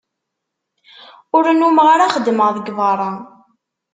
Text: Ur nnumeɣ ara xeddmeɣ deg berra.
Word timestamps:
Ur 1.35 1.43
nnumeɣ 1.51 1.87
ara 1.93 2.13
xeddmeɣ 2.15 2.49
deg 2.55 2.67
berra. 2.77 3.11